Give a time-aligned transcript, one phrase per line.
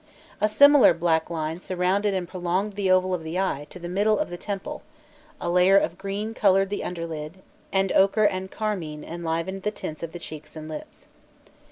[0.41, 4.17] A similar black line surrounded and prolonged the oval of the eye to the middle
[4.17, 4.81] of the temple,
[5.39, 10.01] a layer of green coloured the under lid, and ochre and carmine enlivened the tints
[10.01, 11.05] of the cheeks and lips.